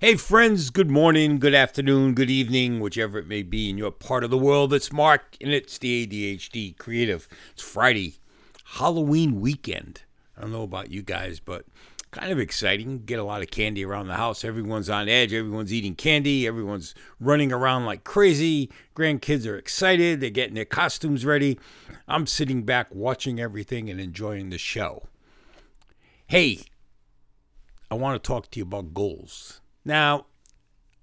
Hey, 0.00 0.14
friends, 0.14 0.70
good 0.70 0.92
morning, 0.92 1.40
good 1.40 1.56
afternoon, 1.56 2.14
good 2.14 2.30
evening, 2.30 2.78
whichever 2.78 3.18
it 3.18 3.26
may 3.26 3.42
be 3.42 3.68
in 3.68 3.76
your 3.76 3.90
part 3.90 4.22
of 4.22 4.30
the 4.30 4.38
world. 4.38 4.72
It's 4.72 4.92
Mark, 4.92 5.36
and 5.40 5.52
it's 5.52 5.76
the 5.76 6.06
ADHD 6.06 6.78
Creative. 6.78 7.26
It's 7.50 7.64
Friday, 7.64 8.14
Halloween 8.64 9.40
weekend. 9.40 10.02
I 10.36 10.42
don't 10.42 10.52
know 10.52 10.62
about 10.62 10.92
you 10.92 11.02
guys, 11.02 11.40
but 11.40 11.64
kind 12.12 12.30
of 12.30 12.38
exciting. 12.38 13.06
Get 13.06 13.18
a 13.18 13.24
lot 13.24 13.42
of 13.42 13.50
candy 13.50 13.84
around 13.84 14.06
the 14.06 14.14
house. 14.14 14.44
Everyone's 14.44 14.88
on 14.88 15.08
edge. 15.08 15.32
Everyone's 15.32 15.72
eating 15.72 15.96
candy. 15.96 16.46
Everyone's 16.46 16.94
running 17.18 17.52
around 17.52 17.84
like 17.84 18.04
crazy. 18.04 18.70
Grandkids 18.94 19.48
are 19.48 19.56
excited. 19.56 20.20
They're 20.20 20.30
getting 20.30 20.54
their 20.54 20.64
costumes 20.64 21.26
ready. 21.26 21.58
I'm 22.06 22.28
sitting 22.28 22.62
back 22.62 22.94
watching 22.94 23.40
everything 23.40 23.90
and 23.90 24.00
enjoying 24.00 24.50
the 24.50 24.58
show. 24.58 25.08
Hey, 26.28 26.60
I 27.90 27.96
want 27.96 28.22
to 28.22 28.24
talk 28.24 28.48
to 28.52 28.60
you 28.60 28.62
about 28.62 28.94
goals. 28.94 29.60
Now, 29.88 30.26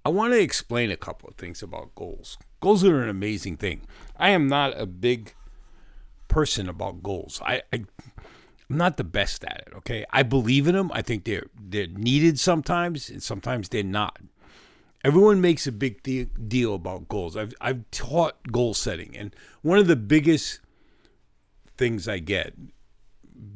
I 0.06 0.10
want 0.10 0.34
to 0.34 0.40
explain 0.40 0.92
a 0.92 0.96
couple 0.96 1.28
of 1.28 1.34
things 1.36 1.64
about 1.64 1.96
goals. 1.96 2.38
Goals 2.62 2.84
are 2.84 3.02
an 3.02 3.10
amazing 3.10 3.58
thing. 3.58 3.82
I 4.16 4.30
am 4.30 4.48
not 4.48 4.80
a 4.80 4.86
big 4.86 5.34
person 6.28 6.70
about 6.70 7.02
goals. 7.02 7.42
I, 7.44 7.64
I 7.74 7.84
I'm 8.70 8.78
not 8.78 8.98
the 8.98 9.04
best 9.04 9.44
at 9.44 9.64
it. 9.68 9.74
Okay, 9.78 10.06
I 10.12 10.22
believe 10.22 10.68
in 10.68 10.76
them. 10.76 10.92
I 10.94 11.02
think 11.02 11.24
they're 11.24 11.48
they're 11.60 11.88
needed 11.88 12.40
sometimes, 12.40 13.10
and 13.10 13.24
sometimes 13.24 13.70
they're 13.70 13.84
not. 13.84 14.20
Everyone 15.04 15.42
makes 15.42 15.66
a 15.66 15.72
big 15.72 16.04
de- 16.04 16.26
deal 16.26 16.76
about 16.76 17.08
goals. 17.08 17.36
I've 17.36 17.56
I've 17.60 17.90
taught 17.90 18.52
goal 18.52 18.76
setting, 18.76 19.18
and 19.18 19.36
one 19.64 19.80
of 19.80 19.88
the 19.88 19.96
biggest 19.96 20.60
things 21.76 22.08
I 22.08 22.20
get 22.20 22.54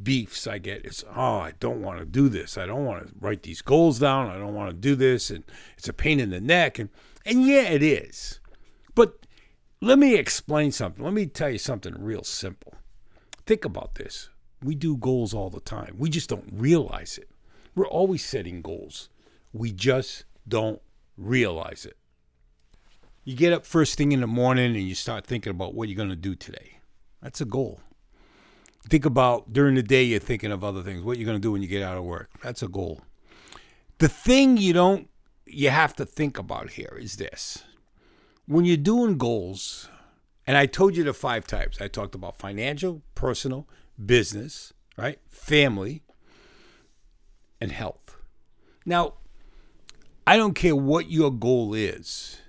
beefs 0.03 0.47
I 0.47 0.57
get 0.57 0.85
is, 0.85 1.03
oh, 1.15 1.39
I 1.39 1.53
don't 1.59 1.81
want 1.81 1.99
to 1.99 2.05
do 2.05 2.29
this. 2.29 2.57
I 2.57 2.65
don't 2.65 2.85
want 2.85 3.07
to 3.07 3.13
write 3.19 3.43
these 3.43 3.61
goals 3.61 3.99
down. 3.99 4.29
I 4.29 4.37
don't 4.37 4.55
want 4.55 4.69
to 4.69 4.75
do 4.75 4.95
this. 4.95 5.29
And 5.29 5.43
it's 5.77 5.89
a 5.89 5.93
pain 5.93 6.19
in 6.19 6.29
the 6.29 6.41
neck. 6.41 6.79
And, 6.79 6.89
and 7.25 7.45
yeah, 7.45 7.63
it 7.63 7.83
is. 7.83 8.39
But 8.95 9.25
let 9.81 9.99
me 9.99 10.15
explain 10.15 10.71
something. 10.71 11.03
Let 11.03 11.13
me 11.13 11.25
tell 11.25 11.49
you 11.49 11.57
something 11.57 11.93
real 11.97 12.23
simple. 12.23 12.75
Think 13.45 13.65
about 13.65 13.95
this. 13.95 14.29
We 14.61 14.75
do 14.75 14.97
goals 14.97 15.33
all 15.33 15.49
the 15.49 15.61
time. 15.61 15.95
We 15.97 16.09
just 16.09 16.29
don't 16.29 16.49
realize 16.51 17.17
it. 17.17 17.29
We're 17.75 17.87
always 17.87 18.25
setting 18.25 18.61
goals. 18.61 19.09
We 19.53 19.71
just 19.71 20.25
don't 20.47 20.81
realize 21.17 21.85
it. 21.85 21.97
You 23.23 23.35
get 23.35 23.53
up 23.53 23.65
first 23.65 23.97
thing 23.97 24.11
in 24.11 24.21
the 24.21 24.27
morning 24.27 24.75
and 24.75 24.87
you 24.87 24.95
start 24.95 25.25
thinking 25.25 25.51
about 25.51 25.73
what 25.73 25.87
you're 25.87 25.95
going 25.95 26.09
to 26.09 26.15
do 26.15 26.35
today. 26.35 26.79
That's 27.21 27.41
a 27.41 27.45
goal 27.45 27.81
think 28.87 29.05
about 29.05 29.51
during 29.51 29.75
the 29.75 29.83
day 29.83 30.03
you're 30.03 30.19
thinking 30.19 30.51
of 30.51 30.63
other 30.63 30.81
things. 30.83 31.03
What 31.03 31.17
you're 31.17 31.25
going 31.25 31.37
to 31.37 31.41
do 31.41 31.51
when 31.51 31.61
you 31.61 31.67
get 31.67 31.83
out 31.83 31.97
of 31.97 32.03
work. 32.03 32.29
That's 32.41 32.63
a 32.63 32.67
goal. 32.67 33.01
The 33.97 34.07
thing 34.07 34.57
you 34.57 34.73
don't 34.73 35.09
you 35.45 35.69
have 35.69 35.95
to 35.95 36.05
think 36.05 36.37
about 36.37 36.71
here 36.71 36.97
is 36.99 37.17
this. 37.17 37.63
When 38.45 38.65
you're 38.65 38.77
doing 38.77 39.17
goals 39.17 39.89
and 40.47 40.57
i 40.57 40.65
told 40.65 40.95
you 40.95 41.03
the 41.03 41.13
five 41.13 41.45
types. 41.45 41.81
I 41.81 41.87
talked 41.87 42.15
about 42.15 42.37
financial 42.37 43.01
personal 43.15 43.67
business 44.03 44.73
right? 44.97 45.19
Family 45.29 46.03
and 47.61 47.71
health. 47.71 48.15
Now 48.85 49.15
i 50.25 50.37
don't 50.37 50.53
care 50.53 50.75
what 50.75 51.09
your 51.09 51.31
goal 51.31 51.73
is. 51.73 52.41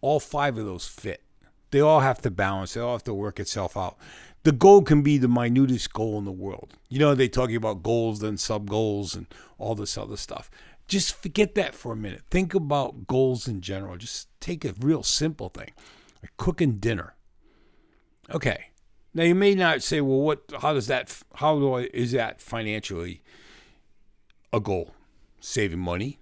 All 0.00 0.20
five 0.20 0.58
of 0.58 0.66
those 0.66 0.86
fit. 0.86 1.22
They 1.70 1.80
all 1.80 2.00
have 2.00 2.20
to 2.22 2.30
balance. 2.30 2.74
They 2.74 2.80
all 2.80 2.92
have 2.92 3.04
to 3.04 3.14
work 3.14 3.40
itself 3.40 3.76
out 3.76 3.96
the 4.44 4.52
goal 4.52 4.82
can 4.82 5.02
be 5.02 5.18
the 5.18 5.28
minutest 5.28 5.92
goal 5.92 6.18
in 6.18 6.24
the 6.24 6.32
world. 6.32 6.72
You 6.88 6.98
know, 6.98 7.14
they 7.14 7.28
talking 7.28 7.56
about 7.56 7.82
goals 7.82 8.22
and 8.22 8.38
sub 8.38 8.68
goals 8.68 9.14
and 9.14 9.26
all 9.58 9.74
this 9.74 9.96
other 9.96 10.16
stuff. 10.16 10.50
Just 10.88 11.14
forget 11.14 11.54
that 11.54 11.74
for 11.74 11.92
a 11.92 11.96
minute. 11.96 12.22
Think 12.30 12.54
about 12.54 13.06
goals 13.06 13.46
in 13.46 13.60
general. 13.60 13.96
Just 13.96 14.28
take 14.40 14.64
a 14.64 14.74
real 14.80 15.02
simple 15.02 15.48
thing, 15.48 15.70
like 16.22 16.36
cooking 16.36 16.78
dinner. 16.78 17.14
Okay. 18.30 18.66
Now 19.14 19.24
you 19.24 19.34
may 19.34 19.54
not 19.54 19.82
say, 19.82 20.00
well, 20.00 20.20
what? 20.20 20.42
How 20.60 20.72
does 20.72 20.86
that? 20.88 21.16
How 21.36 21.58
do 21.58 21.74
I? 21.74 21.82
Is 21.94 22.12
that 22.12 22.40
financially 22.40 23.22
a 24.52 24.60
goal? 24.60 24.94
Saving 25.38 25.78
money. 25.78 26.18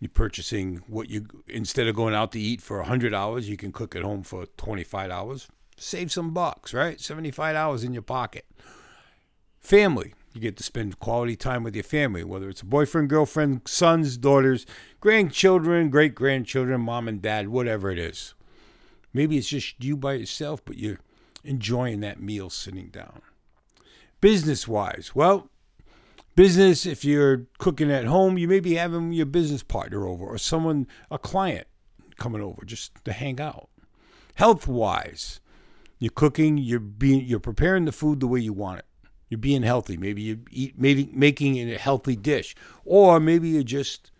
You're 0.00 0.10
purchasing 0.10 0.82
what 0.88 1.08
you 1.08 1.26
instead 1.46 1.86
of 1.86 1.94
going 1.94 2.14
out 2.14 2.32
to 2.32 2.40
eat 2.40 2.60
for 2.60 2.82
hundred 2.82 3.14
hours, 3.14 3.48
you 3.48 3.56
can 3.56 3.72
cook 3.72 3.94
at 3.96 4.02
home 4.02 4.22
for 4.22 4.46
twenty 4.56 4.84
five 4.84 5.08
dollars 5.08 5.48
save 5.76 6.12
some 6.12 6.32
bucks, 6.32 6.72
right? 6.74 6.98
$75 6.98 7.84
in 7.84 7.92
your 7.92 8.02
pocket. 8.02 8.46
Family, 9.60 10.14
you 10.34 10.40
get 10.40 10.56
to 10.56 10.62
spend 10.62 10.98
quality 10.98 11.36
time 11.36 11.62
with 11.62 11.74
your 11.74 11.84
family, 11.84 12.24
whether 12.24 12.48
it's 12.48 12.60
a 12.60 12.66
boyfriend, 12.66 13.08
girlfriend, 13.08 13.62
sons, 13.66 14.16
daughters, 14.16 14.66
grandchildren, 15.00 15.90
great 15.90 16.14
grandchildren, 16.14 16.80
mom 16.80 17.08
and 17.08 17.22
dad, 17.22 17.48
whatever 17.48 17.90
it 17.90 17.98
is. 17.98 18.34
Maybe 19.12 19.38
it's 19.38 19.48
just 19.48 19.82
you 19.82 19.96
by 19.96 20.14
yourself, 20.14 20.64
but 20.64 20.76
you're 20.76 20.98
enjoying 21.44 22.00
that 22.00 22.20
meal 22.20 22.50
sitting 22.50 22.88
down. 22.88 23.22
Business 24.20 24.66
wise, 24.66 25.12
well, 25.14 25.48
business, 26.34 26.84
if 26.84 27.04
you're 27.04 27.46
cooking 27.58 27.92
at 27.92 28.06
home, 28.06 28.36
you 28.36 28.48
may 28.48 28.60
be 28.60 28.74
having 28.74 29.12
your 29.12 29.26
business 29.26 29.62
partner 29.62 30.06
over 30.06 30.24
or 30.24 30.38
someone, 30.38 30.88
a 31.10 31.18
client 31.18 31.68
coming 32.16 32.42
over 32.42 32.64
just 32.64 32.92
to 33.04 33.12
hang 33.12 33.40
out. 33.40 33.68
Health 34.34 34.66
wise, 34.66 35.40
you're 36.04 36.10
cooking. 36.10 36.58
You're 36.58 36.80
being. 36.80 37.24
You're 37.24 37.40
preparing 37.40 37.86
the 37.86 37.92
food 37.92 38.20
the 38.20 38.26
way 38.26 38.38
you 38.38 38.52
want 38.52 38.80
it. 38.80 38.84
You're 39.30 39.38
being 39.38 39.62
healthy. 39.62 39.96
Maybe 39.96 40.20
you 40.20 40.40
eat, 40.50 40.74
maybe 40.78 41.08
making 41.14 41.58
a 41.58 41.78
healthy 41.78 42.14
dish, 42.14 42.54
or 42.84 43.18
maybe 43.18 43.48
you're 43.48 43.62
just. 43.62 44.10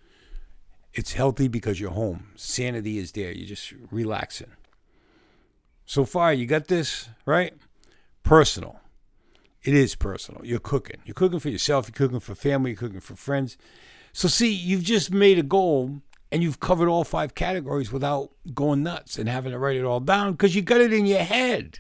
It's 0.95 1.12
healthy 1.12 1.47
because 1.47 1.78
you're 1.78 1.91
home. 1.91 2.28
Sanity 2.37 2.97
is 2.97 3.12
there. 3.12 3.33
You're 3.33 3.49
just 3.49 3.75
relaxing. 3.91 4.53
So 5.84 6.06
far, 6.06 6.33
you 6.33 6.47
got 6.47 6.69
this 6.69 7.11
right. 7.27 7.53
Personal. 8.22 8.81
It 9.62 9.75
is 9.75 9.95
personal. 9.95 10.43
You're 10.43 10.61
cooking. 10.61 11.01
You're 11.05 11.12
cooking 11.12 11.39
for 11.39 11.51
yourself. 11.51 11.87
You're 11.89 12.06
cooking 12.06 12.21
for 12.21 12.34
family. 12.34 12.71
You're 12.71 12.78
cooking 12.78 13.01
for 13.01 13.15
friends. 13.15 13.59
So 14.15 14.27
see, 14.27 14.51
you've 14.51 14.84
just 14.84 15.12
made 15.12 15.39
a 15.39 15.43
goal 15.43 16.01
and 16.34 16.43
you've 16.43 16.59
covered 16.59 16.89
all 16.89 17.05
five 17.05 17.37
categories 17.37 17.93
without 17.93 18.28
going 18.53 18.83
nuts 18.83 19.21
and 19.21 19.28
having 19.28 19.53
to 19.53 19.59
write 19.59 19.77
it 19.77 19.84
all 19.84 20.00
down 20.00 20.33
because 20.33 20.53
you 20.53 20.62
got 20.62 20.81
it 20.81 20.93
in 20.93 21.06
your 21.06 21.22
head. 21.22 21.78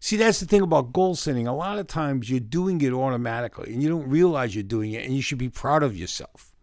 See, 0.00 0.16
that's 0.16 0.40
the 0.40 0.46
thing 0.46 0.62
about 0.62 0.94
goal 0.94 1.14
setting. 1.14 1.46
A 1.46 1.54
lot 1.54 1.78
of 1.78 1.86
times 1.86 2.30
you're 2.30 2.40
doing 2.40 2.80
it 2.80 2.94
automatically 2.94 3.74
and 3.74 3.82
you 3.82 3.90
don't 3.90 4.08
realize 4.08 4.54
you're 4.54 4.64
doing 4.64 4.92
it, 4.92 5.04
and 5.04 5.14
you 5.14 5.20
should 5.20 5.36
be 5.36 5.50
proud 5.50 5.82
of 5.82 5.94
yourself. 5.94 6.54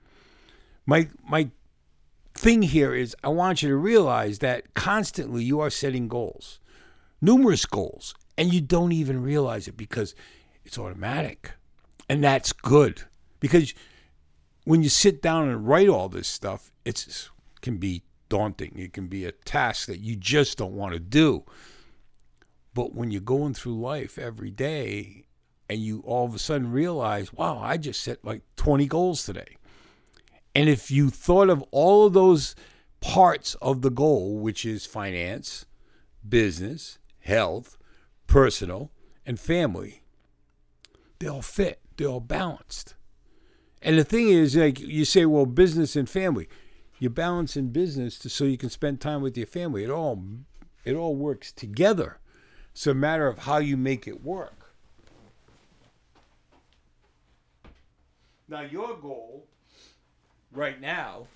My 0.88 1.08
my 1.24 1.52
thing 2.34 2.64
here 2.64 2.96
is 2.96 3.16
I 3.24 3.28
want 3.28 3.62
you 3.62 3.70
to 3.70 3.76
realize 3.76 4.40
that 4.40 4.74
constantly 4.74 5.44
you 5.44 5.60
are 5.60 5.70
setting 5.70 6.08
goals, 6.08 6.60
numerous 7.22 7.68
goals, 7.68 8.16
and 8.40 8.52
you 8.52 8.60
don't 8.60 8.92
even 8.92 9.22
realize 9.22 9.68
it 9.68 9.78
because 9.78 10.16
it's 10.66 10.80
automatic. 10.80 11.52
And 12.10 12.24
that's 12.24 12.54
good 12.54 13.04
because 13.40 13.76
when 14.64 14.84
you 14.84 14.90
sit 14.90 15.22
down 15.22 15.50
and 15.50 15.68
write 15.68 15.90
all 15.90 16.10
this 16.10 16.28
stuff, 16.28 16.72
it 16.86 17.30
can 17.62 17.78
be 17.78 18.04
daunting. 18.30 18.78
It 18.78 18.94
can 18.94 19.08
be 19.08 19.26
a 19.26 19.32
task 19.32 19.88
that 19.88 20.00
you 20.00 20.16
just 20.16 20.58
don't 20.58 20.74
want 20.74 20.94
to 20.94 21.00
do. 21.00 21.44
But 22.74 22.96
when 22.96 23.12
you're 23.12 23.22
going 23.22 23.54
through 23.54 23.80
life 23.80 24.18
every 24.18 24.52
day 24.52 25.26
and 25.70 25.80
you 25.80 26.02
all 26.06 26.26
of 26.26 26.36
a 26.36 26.40
sudden 26.40 26.72
realize, 26.72 27.34
wow, 27.34 27.60
I 27.60 27.78
just 27.78 28.02
set 28.02 28.24
like 28.24 28.44
20 28.56 28.86
goals 28.88 29.26
today. 29.26 29.58
And 30.54 30.70
if 30.70 30.92
you 30.92 31.10
thought 31.10 31.50
of 31.50 31.64
all 31.72 32.06
of 32.06 32.14
those 32.14 32.56
parts 33.00 33.56
of 33.56 33.82
the 33.82 33.90
goal, 33.90 34.38
which 34.38 34.66
is 34.66 34.86
finance, 34.86 35.66
business, 36.28 37.00
health, 37.20 37.78
personal, 38.28 38.92
and 39.26 39.40
family, 39.40 40.04
they 41.20 41.28
all 41.28 41.42
fit, 41.42 41.80
they're 41.98 42.08
all 42.08 42.20
balanced. 42.20 42.96
And 43.82 43.98
the 43.98 44.04
thing 44.04 44.30
is, 44.30 44.56
like 44.56 44.80
you 44.80 45.06
say, 45.06 45.26
well, 45.26 45.46
business 45.46 45.96
and 45.96 46.08
family, 46.08 46.48
you 47.00 47.10
balance 47.10 47.58
in 47.58 47.70
business 47.70 48.20
to, 48.20 48.30
so 48.30 48.44
you 48.44 48.58
can 48.58 48.70
spend 48.70 49.02
time 49.02 49.22
with 49.22 49.36
your 49.36 49.48
family. 49.48 49.84
It 49.84 49.90
all, 49.90 50.24
it 50.86 50.94
all 50.94 51.16
works 51.16 51.52
together. 51.52 52.20
It's 52.74 52.86
a 52.86 52.94
matter 52.94 53.28
of 53.28 53.40
how 53.40 53.58
you 53.58 53.76
make 53.78 54.08
it 54.08 54.24
work. 54.24 54.76
Now, 58.48 58.62
your 58.62 58.96
goal 58.98 59.48
right 60.52 60.80
now, 60.80 61.28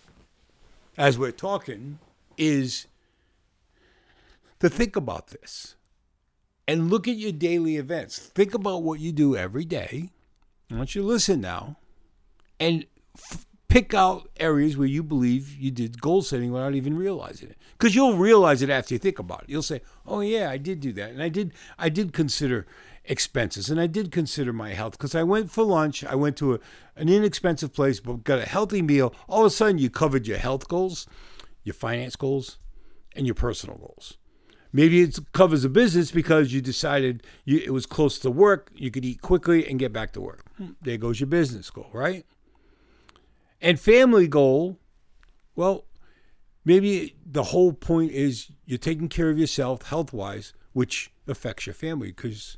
as 0.97 1.18
we're 1.18 1.31
talking, 1.31 1.97
is 2.38 2.86
to 4.59 4.69
think 4.69 4.95
about 4.95 5.27
this 5.27 5.75
and 6.68 6.92
look 6.92 7.07
at 7.07 7.15
your 7.15 7.31
daily 7.31 7.77
events. 7.77 8.19
Think 8.19 8.53
about 8.53 8.83
what 8.83 9.00
you 9.00 9.12
do 9.12 9.36
every 9.36 9.65
day. 9.65 10.09
I 10.71 10.75
want 10.75 10.94
you 10.94 11.01
to 11.01 11.07
listen 11.07 11.42
now 11.42 11.77
and 12.60 12.86
f- 13.18 13.46
pick 13.68 13.94
out 13.94 14.30
areas 14.40 14.78
where 14.78 14.88
you 14.88 15.04
believe 15.04 15.56
you 15.57 15.72
did 15.72 16.02
goal 16.02 16.22
setting 16.22 16.52
without 16.52 16.75
even 16.75 16.96
realizing 16.96 17.50
it 17.50 17.57
because 17.78 17.94
you'll 17.94 18.18
realize 18.18 18.62
it 18.62 18.69
after 18.69 18.94
you 18.94 19.00
think 19.00 19.19
about 19.19 19.44
it 19.44 19.50
you'll 19.50 19.62
say 19.62 19.81
oh 20.06 20.22
yeah 20.22 20.50
i 20.50 20.57
did 20.57 20.80
do 20.80 20.94
that 20.94 21.10
and 21.10 21.22
i 21.22 21.30
did 21.30 21.52
i 21.78 21.90
did 21.90 22.13
consider 22.13 22.66
expenses. 23.07 23.69
And 23.69 23.80
I 23.80 23.88
did 23.88 24.12
consider 24.12 24.54
my 24.54 24.74
health 24.74 24.94
because 24.94 25.16
I 25.16 25.24
went 25.24 25.52
for 25.52 25.63
lunch. 25.63 26.04
I 26.04 26.16
went 26.16 26.38
to 26.38 26.56
a, 26.56 26.60
an 26.96 27.10
inexpensive 27.10 27.74
place, 27.74 28.00
but 28.00 28.24
got 28.24 28.40
a 28.40 28.46
healthy 28.46 28.81
meal. 28.81 29.13
All 29.28 29.42
of 29.42 29.48
a 29.48 29.50
sudden, 29.50 29.78
you 29.78 29.90
covered 29.90 30.28
your 30.28 30.38
health 30.38 30.68
goals, 30.68 31.07
your 31.63 31.74
finance 31.74 32.16
goals, 32.16 32.57
and 33.16 33.25
your 33.25 33.36
personal 33.36 33.78
goals. 33.78 34.18
Maybe 34.74 35.02
it 35.02 35.18
covers 35.31 35.63
a 35.63 35.69
business 35.69 36.12
because 36.12 36.52
you 36.52 36.62
decided 36.62 37.24
you, 37.46 37.60
it 37.60 37.72
was 37.72 37.86
close 37.86 38.19
to 38.19 38.30
work, 38.30 38.72
you 38.75 38.92
could 38.92 39.06
eat 39.06 39.22
quickly 39.22 39.66
and 39.66 39.80
get 39.80 39.94
back 39.94 40.12
to 40.13 40.22
work. 40.22 40.44
Hmm. 40.57 40.72
There 40.81 40.98
goes 40.98 41.19
your 41.19 41.28
business 41.28 41.69
goal, 41.69 41.90
right? 41.94 42.25
And 43.62 43.80
family 43.80 44.28
goal, 44.28 44.80
well, 45.56 45.86
maybe 46.63 47.16
the 47.25 47.44
whole 47.44 47.74
point 47.74 48.12
is 48.12 48.52
you're 48.66 48.78
taking 48.78 49.10
care 49.10 49.30
of 49.30 49.38
yourself 49.38 49.84
health 49.84 50.13
wise, 50.13 50.54
which 50.74 51.12
affects 51.28 51.66
your 51.66 51.74
family 51.74 52.10
because 52.10 52.57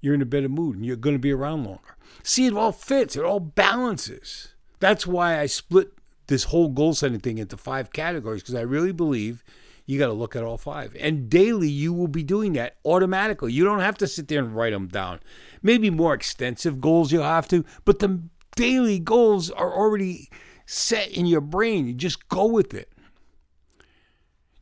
you're 0.00 0.14
in 0.14 0.22
a 0.22 0.26
better 0.26 0.48
mood 0.48 0.76
and 0.76 0.84
you're 0.84 0.96
going 0.96 1.14
to 1.14 1.20
be 1.20 1.32
around 1.32 1.64
longer. 1.64 1.96
See, 2.22 2.46
it 2.46 2.54
all 2.54 2.72
fits, 2.72 3.16
it 3.16 3.24
all 3.24 3.40
balances. 3.40 4.54
That's 4.80 5.06
why 5.06 5.40
I 5.40 5.46
split 5.46 5.92
this 6.26 6.44
whole 6.44 6.68
goal 6.68 6.94
setting 6.94 7.20
thing 7.20 7.38
into 7.38 7.56
five 7.56 7.92
categories 7.92 8.42
because 8.42 8.54
I 8.54 8.62
really 8.62 8.92
believe 8.92 9.44
you 9.86 9.98
got 9.98 10.06
to 10.06 10.12
look 10.12 10.34
at 10.34 10.42
all 10.42 10.56
five. 10.56 10.96
And 10.98 11.28
daily, 11.28 11.68
you 11.68 11.92
will 11.92 12.08
be 12.08 12.22
doing 12.22 12.54
that 12.54 12.76
automatically. 12.84 13.52
You 13.52 13.64
don't 13.64 13.80
have 13.80 13.98
to 13.98 14.06
sit 14.06 14.28
there 14.28 14.38
and 14.38 14.56
write 14.56 14.72
them 14.72 14.88
down. 14.88 15.20
Maybe 15.62 15.90
more 15.90 16.14
extensive 16.14 16.80
goals 16.80 17.12
you'll 17.12 17.22
have 17.22 17.48
to, 17.48 17.64
but 17.84 17.98
the 17.98 18.22
daily 18.56 18.98
goals 18.98 19.50
are 19.50 19.72
already 19.72 20.28
set 20.66 21.10
in 21.10 21.26
your 21.26 21.40
brain. 21.40 21.86
You 21.86 21.94
just 21.94 22.28
go 22.28 22.46
with 22.46 22.74
it. 22.74 22.90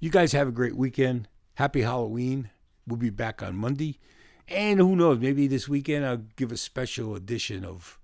You 0.00 0.10
guys 0.10 0.32
have 0.32 0.48
a 0.48 0.52
great 0.52 0.76
weekend. 0.76 1.28
Happy 1.54 1.82
Halloween. 1.82 2.50
We'll 2.86 2.96
be 2.96 3.10
back 3.10 3.42
on 3.42 3.56
Monday. 3.56 3.98
And 4.48 4.80
who 4.80 4.96
knows, 4.96 5.20
maybe 5.20 5.46
this 5.46 5.68
weekend 5.68 6.04
I'll 6.04 6.24
give 6.36 6.50
a 6.50 6.56
special 6.56 7.14
edition 7.14 7.64
of 7.64 7.98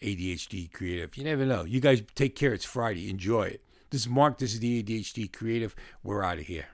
ADHD 0.00 0.72
Creative. 0.72 1.16
You 1.16 1.24
never 1.24 1.44
know. 1.44 1.64
You 1.64 1.80
guys 1.80 2.02
take 2.14 2.34
care. 2.34 2.52
It's 2.52 2.64
Friday. 2.64 3.10
Enjoy 3.10 3.44
it. 3.44 3.62
This 3.90 4.02
is 4.02 4.08
Mark. 4.08 4.38
This 4.38 4.54
is 4.54 4.60
the 4.60 4.82
ADHD 4.82 5.32
Creative. 5.32 5.76
We're 6.02 6.22
out 6.22 6.38
of 6.38 6.46
here. 6.46 6.66